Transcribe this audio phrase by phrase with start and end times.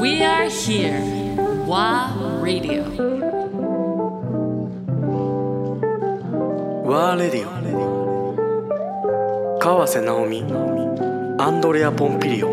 [0.00, 1.00] We are here.
[1.66, 2.10] WA
[2.42, 2.84] Radio.
[6.84, 7.50] ワーレディオ
[9.58, 10.42] 川瀬直美
[11.38, 12.48] アンドレア・ポンピリオ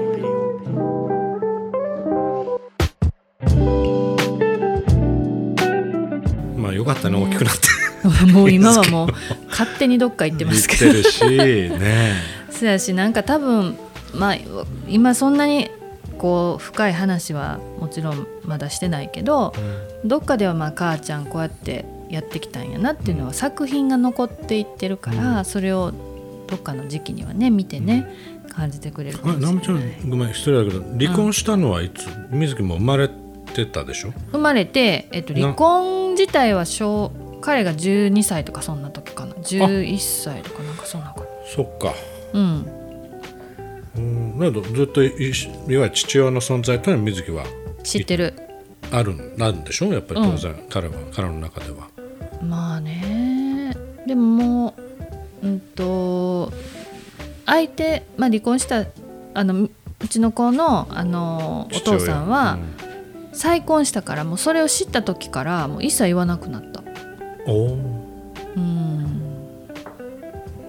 [6.57, 7.80] まあよかったね大きくなって
[8.33, 9.09] もう今はもう
[9.49, 10.93] 勝手にどっか行ってますけど。
[10.93, 12.13] ね。
[12.51, 13.77] そうやしなんか多分
[14.15, 14.37] まあ
[14.87, 15.69] 今そんなに
[16.17, 19.53] こう深い話はもちろんまだしてないけど、
[20.05, 25.91] どっかではまあ母ちゃんこうやってやってきたんやなっていうのは作品が残っていってるから、それを
[26.47, 28.07] どっかの時期にはね見てね、
[28.49, 29.63] 感じてくれるかもしれない。
[29.63, 33.09] ちゃんごめん失礼だけど離婚したのはいつ、水木も生まれ
[33.53, 34.13] てたでしょ？
[34.31, 39.33] 生まれて、えっと、離婚自体は小彼が12歳とかそんな時かな。
[39.33, 41.21] 11歳とかなんかそんなか。
[41.21, 41.93] なそっか。
[42.33, 42.65] うん。
[43.95, 44.39] うん。
[44.39, 45.35] だけどずっといいわ
[45.67, 47.45] ゆる父親の存在というのは水木は
[47.83, 48.33] 知ってる。
[48.91, 49.89] あるんなんでしょ？
[49.89, 51.87] うやっぱり当然、彼は彼の中では。
[52.43, 53.75] まあね。
[54.05, 54.73] でもも
[55.43, 56.51] ううんと
[57.45, 58.85] 相手、まあ、離婚した
[59.33, 59.69] あのう
[60.09, 62.57] ちの子のあのお父さんは
[63.33, 66.80] 再婚したからもうそれを知った時からもう一切言わなくなった。
[66.80, 66.80] うん
[67.45, 67.73] おー。
[68.55, 69.21] うん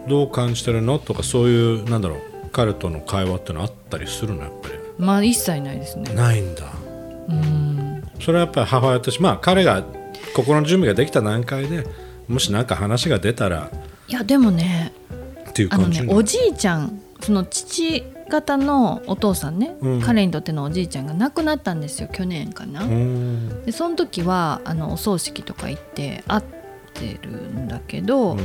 [0.08, 0.98] どう感じてるの？
[0.98, 2.20] とかそういうなんだろう
[2.50, 4.42] 彼との会話ってのあったりするの？
[4.42, 4.74] やっぱり。
[4.98, 6.12] まあ一切ないですね。
[6.14, 6.64] ないんだ。
[7.28, 8.02] うん。
[8.20, 9.84] それはやっぱり母親としてまあ彼が
[10.34, 11.86] 心の準備ができた段階で
[12.28, 13.70] もし何か話が出たら
[14.08, 14.92] いやでもね
[15.50, 20.00] っていうあの感じねおじいちゃんその父方のお父さんね、うん。
[20.00, 23.64] 彼にとってのおじいちゃんが亡くなったんですよ去年かな、うん。
[23.64, 26.42] でその時はあのお葬式とか行って会っ
[26.94, 28.40] てるんだけど、うん。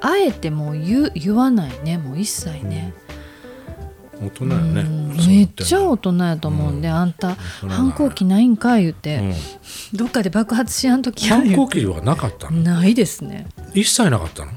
[0.00, 2.92] あえてもう言う言わないねもう一切ね、
[4.20, 4.84] 大人よね
[5.26, 7.34] めっちゃ大人やと思うんで、あんた
[7.66, 9.34] 反抗期ないんか言うて、うん。
[9.96, 12.60] どっかで爆発しやんときや反抗期はなかったの？
[12.60, 13.46] ないですね。
[13.74, 14.52] 一切なかったの？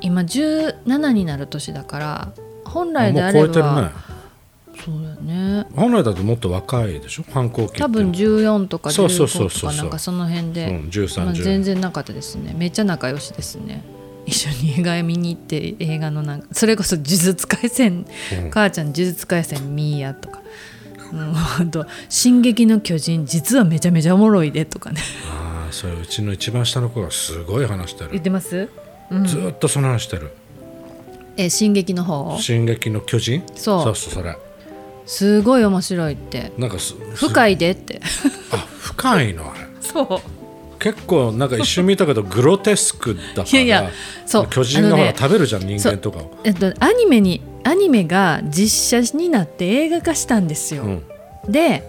[0.00, 2.32] 今17になる年だから
[2.64, 3.90] 本来でもあればう超えてるね
[4.84, 5.66] そうだね。
[5.74, 7.24] 本来だともっと若いでしょ？
[7.30, 12.54] 反抗期多分14とかそうそうそう15そうとかなんかその辺で、うん13まあ、14全然なかったですね。
[12.56, 13.84] めっちゃ仲良しですね。
[14.26, 18.06] 一緒に映画見に行って映画のなんかそれこそ「呪術廻戦」
[18.44, 18.50] うん。
[18.50, 20.40] 母ちゃん呪術廻戦見いや」とか
[21.12, 25.00] 「うん、あと「進撃の巨人」実はめちゃめちゃおもろいでとかね。
[25.30, 28.68] ああそれうちの一番下の子がすごい話して言っるてます、
[29.10, 30.30] うん、ずーっとその話してる。
[31.36, 33.82] え進撃の方「進撃の巨人」そう。
[33.84, 34.36] そうそうそれ
[35.10, 36.52] すごい面白いって。
[36.56, 38.00] なんかす深いでって。
[38.52, 39.50] あ深いの？
[39.50, 39.60] あれ。
[39.80, 40.78] そう。
[40.78, 43.60] 結構なんか一瞬見たけどグロテスクだから。
[43.60, 43.90] いやいや
[44.24, 44.46] そう。
[44.48, 46.20] 巨人がほら、食べるじゃん人間とか。
[46.20, 50.84] をえっと、アニメにアニメが実写になって映画化したんですよ。
[50.84, 51.02] うん。
[51.52, 51.82] で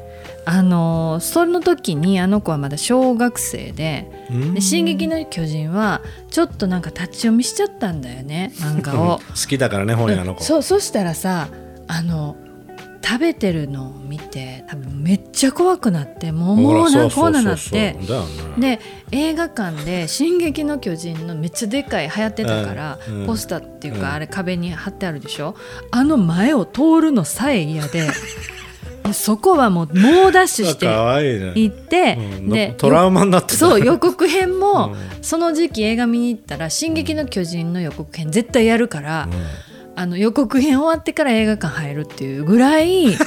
[0.47, 4.53] あのーその時にあの子はまだ小学生で「うん。
[4.55, 6.01] で進撃の巨人」は
[6.31, 9.19] ちょっとなんか立ち読みしちゃったんだよね漫画を。
[9.29, 11.49] 好きだからね本屋の子、そうそしたらさ
[11.87, 12.35] あの
[13.03, 17.95] 食べてるのを見て多分めっちゃ怖くなってもうもうなこうななって
[18.57, 18.79] で
[19.11, 23.27] 映画館で「進撃の巨人」のめっちゃでかい流行ってたから、うんうん。
[23.27, 24.05] ポスターっていうか、うん。
[24.13, 25.55] あれ壁に貼ってあるでしょ？
[25.91, 28.07] あの前を通るのさえ嫌で
[29.03, 33.55] でそこはもう猛ダッシュして行って、うんでトラウマになってた。
[33.55, 35.23] そう予告編も、うん。
[35.23, 39.27] その時期映画見に行ったら「進撃の巨人」の予告編絶対やるから、
[40.01, 43.15] あの予告編終わってから映画館入るっていうぐらい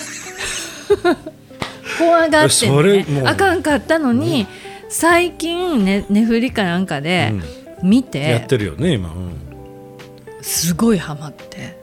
[1.98, 4.48] 怖がって、ね、あかんかったのに、
[4.88, 7.32] 最近ねネフリかなんかで
[7.80, 9.36] 見て、やってるよね今、うん。
[10.42, 11.78] すごいハマって。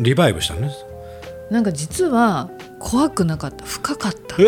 [0.00, 0.72] リバイブしたね
[1.48, 2.50] なんか実は
[2.80, 3.64] 怖くなかった。
[3.64, 4.42] 深かった。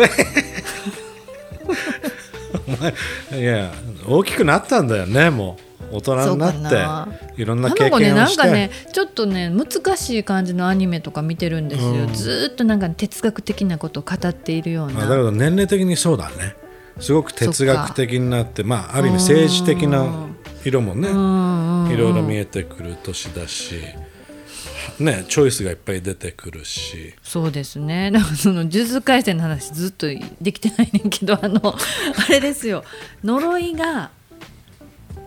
[3.37, 3.71] いや
[4.05, 7.69] 大きくなったんだよねもう大人になっていろんな。
[7.69, 12.13] あ経の子ねなん験をして、かねちょっとね難しい感じのアニメとか見てるんですよ、うん。
[12.13, 15.05] ずーっとなんか哲学的なことを語っているような。
[15.05, 16.55] あだけど年齢的にそうだね。
[16.99, 20.27] すごく哲学的になってまあある意味政治的な
[20.63, 21.07] 色もね
[21.93, 23.81] いろいろ見えてくる年だし、
[24.99, 27.15] ね、チョイスがいっぱい出てくるし。
[27.23, 28.11] そうですね。
[28.11, 30.07] だからその呪術廻戦の話ずっと
[30.41, 32.83] できてないねんけど、あのあれですよ。
[33.23, 34.11] 呪いが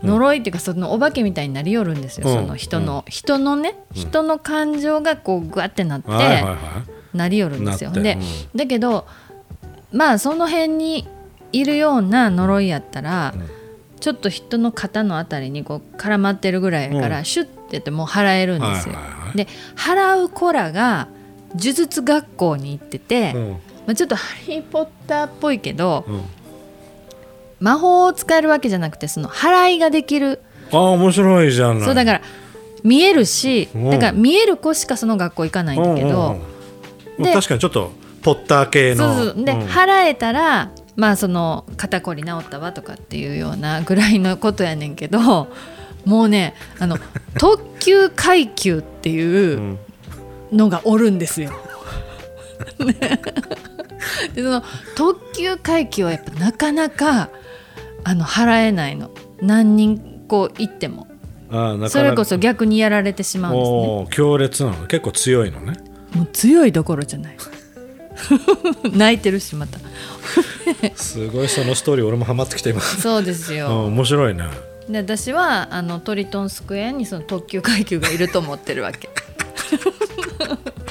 [0.04, 2.28] 呪いっていうかそのお化けみたいになりよるんですよ。
[2.28, 2.34] うん。
[2.34, 6.56] その人の、人のね、人の感情がこうグワってなって、はいはいは
[7.14, 7.90] なりよるんですよ。
[7.90, 8.18] で
[8.54, 9.06] だけど
[9.92, 11.06] まあその辺に
[11.52, 13.34] いるような呪いやったら、
[14.00, 17.24] ちょっと人の肩のあたりにこう絡まってるぐらいやから、うん。
[17.24, 18.94] シュッてやってもう払えるんですよ。
[18.94, 19.36] はいはいはい。
[19.36, 19.46] で
[19.76, 21.08] 払う子らが
[21.50, 23.50] 呪術学校に行ってて、うん。
[23.86, 26.22] まあ、ちょっと「ハリー・ポッター」っぽいけど、うん
[27.60, 30.40] 魔法を使えるわけじゃなくてその払いができる、
[30.72, 31.82] ああ面白いじゃない。
[31.82, 32.20] そうだから
[32.82, 33.90] 見えるし、うん。
[33.90, 37.92] だから見える子しかその学校行かないんだけど、うんうん確かにちょっと
[38.22, 39.44] ポッター系そうのそう。
[39.44, 39.60] で、ん。
[39.68, 45.48] 払えたらまあその肩こり治ったわとかっていうようなぐらいのことやねんけど
[46.04, 46.98] もうねあの
[47.38, 49.78] 特級階級っていううん。
[50.52, 51.50] のがおるんですよ。
[52.80, 52.94] ね
[54.34, 54.62] でその
[54.96, 57.28] 特級階級はやっぱなかなか
[58.04, 59.10] あの払えないの。
[59.40, 61.08] 何人こう行っても。
[61.50, 64.06] ああそれこそ逆にやられてしまうんですね。
[64.10, 64.86] 強烈なの。
[64.86, 65.74] 結構強いのね。
[66.14, 67.36] もう強いどころじゃない。
[68.92, 69.78] 泣いてるしまた。
[70.94, 72.80] すごいそのストーリー俺もハマってきて今。
[72.80, 74.44] そうですうんよ面白いね。
[74.88, 79.08] で私はあのトリトンスクエアにその特級階級がいると思ってるわけ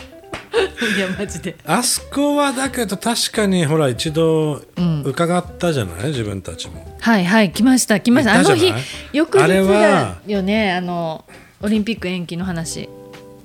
[0.83, 1.55] いやマジで。
[1.65, 6.97] あそこはだけど確かにほら一度うん伺ったじゃない、自分たちも。
[6.99, 8.33] はいはい来ました来ました。
[8.33, 8.73] あの日
[9.11, 11.25] 翌日あれはだよねあの
[11.61, 12.89] オリンピック延期の話。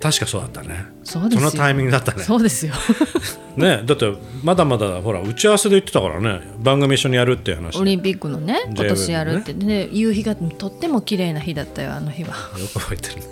[0.01, 0.87] 確かそうだったね。
[1.03, 1.51] そうですよ。
[1.51, 2.23] のタイミングだったね。
[2.23, 2.75] そうですよ。
[3.57, 4.13] ねだって
[4.45, 6.41] まだまだほら打ち合わせで言ってたからね。
[6.61, 12.29] 番組一緒にやるっていう話オリンピックのね今年やるって、で夕日がとっても綺麗な日だったよあの日は。
[12.59, 13.23] よく覚えてるね。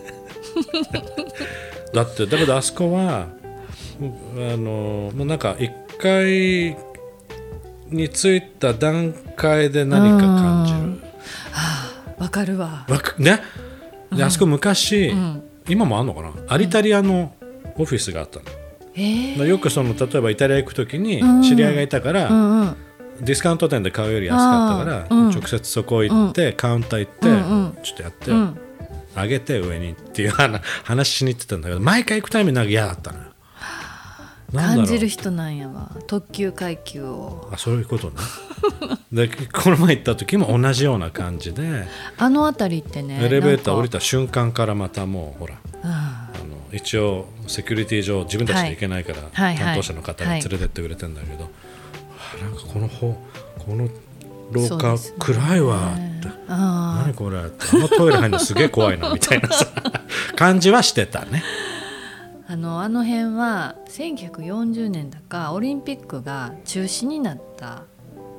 [1.94, 3.45] だってだけどあそこはうん
[3.98, 6.76] あのもうなんか一回
[7.88, 10.78] についた段階で何か感じる
[12.19, 12.28] わ。
[12.28, 12.58] かる。
[12.58, 13.40] わわかね？
[14.12, 15.43] であそこ昔、ん。
[15.69, 16.32] 今もあんのかな？
[16.48, 17.34] アリタリアの
[17.76, 18.44] オフィスがあったの、
[18.94, 21.42] えー、よくその例えばイタリア行く時にん。
[21.42, 22.76] 知り合いがいたから、うんうん。
[23.20, 25.31] ディスカウント店で買うより安かったから、うん。
[25.31, 27.38] 直接そこ行って、カウンター行って、うんう
[27.69, 27.76] ん。
[27.82, 28.58] ちょっとやって、うん。
[29.16, 33.25] 上げて上にっていう話話しに行ってたんだけど毎回行くたびになんか嫌だったのよ
[34.52, 35.90] 感じる人なんやわ。
[36.06, 37.48] 特級階級を。
[37.52, 38.16] あそういうことね。
[39.12, 41.87] でこの前行った時も同じような感じで。
[42.16, 49.56] あの辺りってねエレベーター降りたた瞬間からまたもうほらあの一応セキュリティ上自分たちで行けないから、はいはい。
[49.56, 51.50] 担当者の方が連れてってくれてんだけど、
[52.40, 53.12] あなんかこの方
[53.58, 53.88] この
[54.52, 54.99] 廊下、ね。
[55.19, 56.28] 暗いわって。
[56.49, 57.64] あ何これって。
[57.72, 59.66] あのトイレ入るのすげえ怖いなみたいなさ。
[60.37, 61.42] 感じはしてたね
[62.48, 67.82] あのあの辺は1940年だかオリンピックが中止になった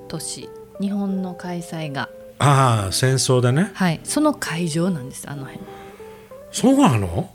[0.07, 0.50] 年
[0.80, 2.09] 日本の開催が。
[2.39, 3.71] ああ戦争でね。
[3.74, 4.00] はい。
[4.04, 5.59] その会場なんですあの辺。
[6.51, 7.30] そうなの？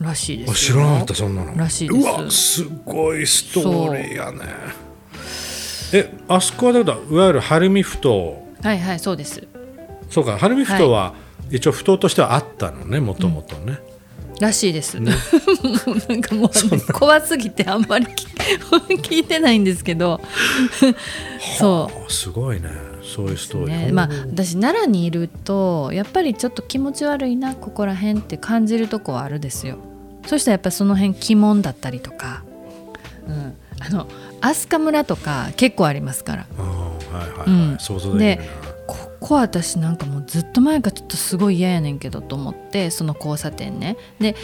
[0.00, 1.56] らしいです知らなかったそんなの。
[1.56, 2.00] らしいです。
[2.00, 4.38] うわすごいストーリーやね。
[5.92, 8.42] えあそこはだからいわゆる晴海ふ頭。
[8.62, 9.46] はいはいそうです。
[10.10, 11.14] そうか晴海ふ頭は
[11.50, 13.78] 一応不頭としてはあったのねもともとね、
[14.40, 15.12] らしいです、もう
[16.08, 18.36] なんかもうね、怖すぎてあんまり聞
[19.00, 20.20] 聞いてないんですけど。
[21.58, 22.68] そあすごいね。
[23.02, 23.92] そういうストうーリー、ね。
[23.92, 29.78] まあ私奈良にいるとやっぱりちょっと気持ち悪いなここら辺って感じるとこはあるですよ。
[30.26, 32.42] そしたらやっぱりその辺鬼門だったりとか、
[33.28, 34.08] うん、あの
[34.40, 36.46] 飛鳥村とか結構ありますから。
[36.58, 37.78] ああはいはいはい、うん。
[37.78, 38.40] 想像で
[39.26, 43.96] こ私なんかもうずっと前からちょっとすごい嫌やねんけどと思ってその交差点ね。
[44.20, 44.36] で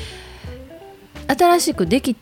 [1.29, 2.17] 新しくでき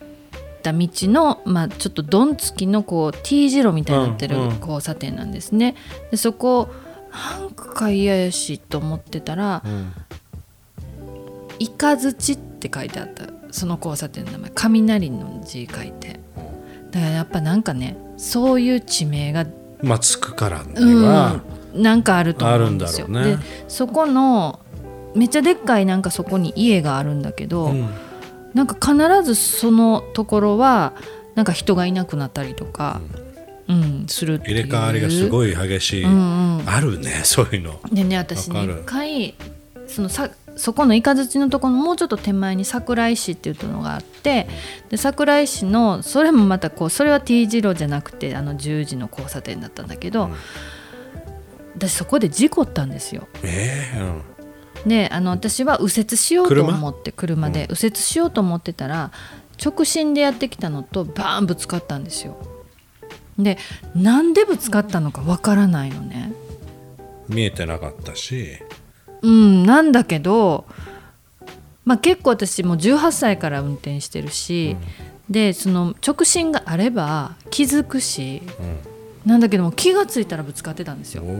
[0.63, 4.59] た道の、まあ、ちょっとどんつきのこう T 字路みたいになってるうんうん。
[4.59, 5.75] 交差点なんですね、
[6.11, 6.69] でそこ
[7.39, 9.93] なんか嫌やしと思ってたらうん
[11.59, 13.25] 「イカズチ」って書いてあった。
[13.53, 14.53] その交差点の名前。
[14.55, 16.21] 雷の字書いて。
[16.91, 19.47] だからやっぱなんかねそういう地名が
[19.83, 21.05] まあつくからにうん。
[21.05, 21.41] は、
[21.75, 23.09] なんかあると思うんですよ。
[23.09, 23.37] ね。
[23.37, 24.61] でそこの
[25.15, 27.89] めっちゃでっかいなんかそこに家があるんだけど、うん。
[28.55, 30.93] なんか必ずそのところは
[31.37, 33.01] なんか人がいなくなったりとか、
[33.69, 34.07] うん。
[34.09, 34.65] するっていう。
[34.65, 37.81] 入れ替わりがすごい激しい、うんうん、あるねそういうの。
[37.93, 39.35] でね私ね一回
[39.87, 44.47] そのさそこの雷のところのもうちょっと手前に桜井市っていうのがあって
[44.91, 50.35] で桜井市のそれもまたこうそれは T 字路じゃなくてあの十字の交差点だったんだけど、うん
[51.81, 53.27] 私そこで事故ったんですよ。
[53.43, 54.89] ええうん。
[54.89, 57.61] であの私は右折しようと思って車で。
[57.61, 57.69] うん。
[57.71, 59.11] 右折しようと思ってたら
[59.65, 62.37] 直進でやってきたのとバーンぶつかったんですよ。
[63.39, 63.57] で
[63.95, 66.33] なんでぶつかったのかわからないのね。
[67.29, 68.59] 見えてなかったし。
[69.23, 70.67] うんなんだけど、
[71.85, 74.77] まあ、結構私もう18歳から運転してるし、
[75.31, 78.90] でその直進があれば気づくしうん
[79.27, 81.33] なんだけども気がついたらぶつかってたんですおよ。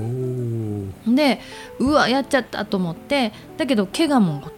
[1.09, 1.41] おで
[1.79, 4.51] うわやっちゃったと思ってだけど怪我も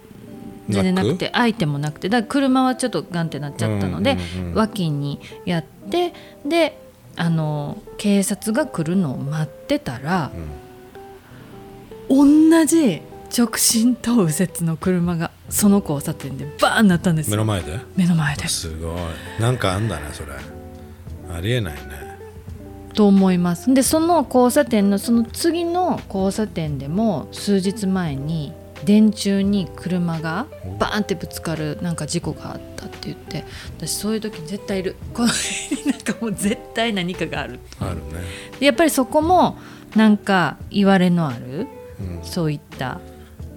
[0.69, 6.13] 全然なくて相手もなくてだから車はちょっとガンってなっちゃったので、うんうんうん脇にやって
[6.45, 6.81] で
[7.17, 10.31] あの警察が来るのを待ってたら、
[12.09, 13.03] 同じ
[13.37, 17.37] 直進と右折の車がその交差点でバーンなったんですよ。
[17.37, 17.81] 目の前で？
[17.97, 18.49] 目の前で。
[18.49, 18.97] すごい。
[19.41, 20.33] なんかあんだねそれ。
[21.35, 22.12] ありえないね
[22.95, 23.73] と思います。
[23.73, 28.53] でその交差点のその次の交差点でも数日前に
[28.85, 30.47] 電柱に車が
[30.79, 33.45] バーンってぶつかるなんか事故があったって言って
[33.79, 34.97] 私そういう時に絶対いる。
[35.15, 38.03] この辺になんかもう絶対何かがあるあるね。
[38.61, 39.57] でやっぱりそこも
[39.95, 41.67] なんか言われのある
[42.01, 42.25] うん。
[42.25, 43.01] そういった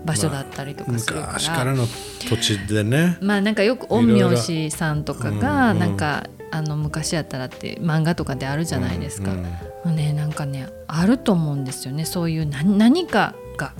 [0.06, 1.88] 場所だったりとかするから、昔からの
[2.30, 3.18] 土地でね。
[3.22, 6.28] まあなんかよく陰陽師さんとかがなんか
[6.58, 9.46] あの昔やったらって漫画とかであるじゃないですか、うん
[9.86, 9.96] うん。
[9.96, 12.06] ねなんかねあると思うんですよね。
[12.06, 13.74] そういう何何かが。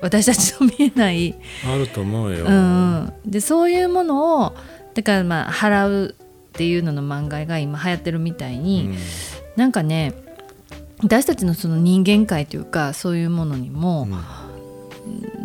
[0.00, 1.28] 私たちの見えない、
[1.64, 4.52] うんあると思うよ、うん、でそういうものを
[4.94, 8.90] だからまあ払うっていうのの漫画が今流行ってるみたいに、
[9.56, 10.12] なんかね
[11.02, 14.06] 私たちのその人間界というかそういうものにも、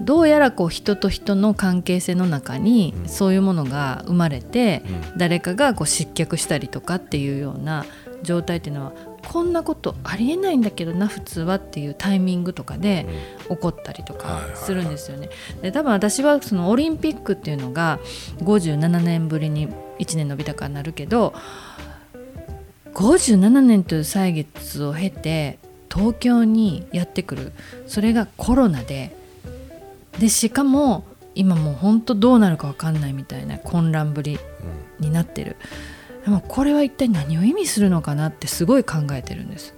[0.07, 4.81] どうやらこう人と人の関係性の中にそういうものが生まれて、
[5.17, 7.85] 誰かがこう失脚したりとかっていうような
[8.23, 8.93] 状態っていうのは
[9.27, 13.05] こんなことありえないんだけどな普通はっていうタイミングとかで
[13.49, 15.29] 起こったりとかするんですよね。
[15.61, 17.99] で多分私はそのオリンピックっていうのが
[18.39, 19.67] 57年ぶりに
[19.99, 21.33] 1年延びたからなるけど
[22.93, 25.59] 57年という歳月を経て
[25.93, 27.51] 東京にやってくる。
[27.87, 29.16] それがコロナで
[30.19, 31.05] でしかも
[31.35, 34.39] 今もう本当どうなるか分かんないみたいな混乱ぶり
[34.99, 35.57] になってる。
[36.25, 39.75] でもこれは一体何を意味するのかなってすごい考えてるんです。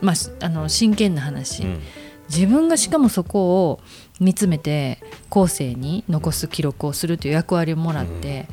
[0.00, 1.80] まあしあの真剣な話、うん。
[2.28, 3.80] 自分がしかもそこを
[4.20, 4.98] 見つめて
[5.30, 8.48] 後世に残す記録をするという役割をもらって、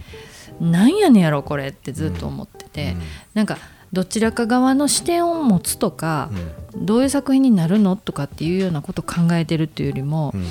[0.62, 2.96] なんやねんやろこれってずっと思ってて、
[3.34, 3.58] なんか
[3.92, 6.30] どちらか側の視点を持つとか、
[6.76, 10.50] どういう作品になるのとかっていうようなことを考えてるっていうよりも、うんうん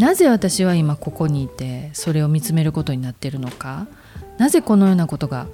[0.00, 3.86] なぜ私は今ここにいてそれを見つめることになってるのか。
[4.38, 5.46] なぜこのようなことが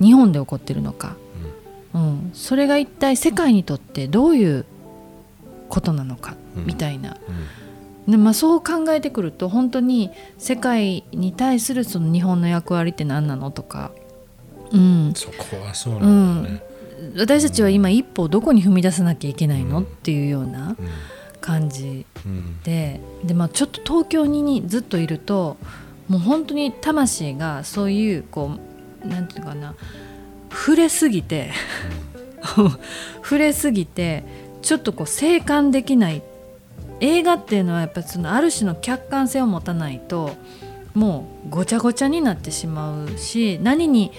[0.00, 1.16] 日本で起こってるのか、
[1.92, 4.64] うん、それが一体世界にとってどういう
[5.68, 6.66] ことなのかうん。
[6.66, 7.18] みたいな、
[8.08, 13.90] でまあ、そう考えてくると本当に世界に対するその日本の役割って何なのとか、
[14.72, 16.62] うん、そこはそうなんだよね、
[17.18, 20.74] 私たちは今一歩どこに踏み出さなきゃいけないのっていうような
[21.44, 22.62] 感じうん。
[22.62, 25.58] でで、まあ、ちょっと東京ににずっといると
[26.08, 28.52] もう本当に魂がそういうこ
[29.04, 29.74] うなんていうのかな
[30.50, 31.50] 触れすぎて
[33.22, 34.24] 触れすぎて
[34.62, 36.22] ちょっとこう静観できない。
[37.00, 40.30] 映画っていうのはやっぱりそのある種の客観性を持たないと
[40.94, 44.12] もうごちゃごちゃになってしまうし何に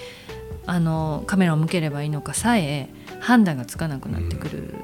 [0.65, 2.89] あのカメラを向ければいいのかさえ
[3.21, 4.75] 判断がつかなくなってくる、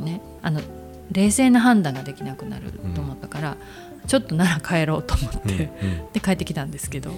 [0.00, 0.60] ね、あの
[1.10, 3.56] 冷静な判断ができなくなると思ったから、
[4.06, 6.12] ちょっとなら帰ろうと思って、うんうん。
[6.12, 7.10] で帰ってきたんですけど、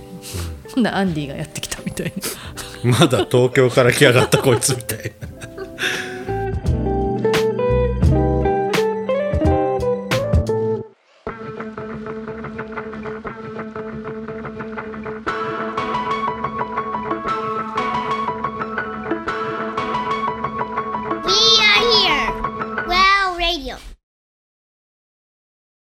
[0.75, 0.85] ほん。
[0.85, 2.13] ならアンディがやってきたみたい
[2.85, 2.91] な。
[2.99, 5.28] まだ東京から来やがったこいつみたいな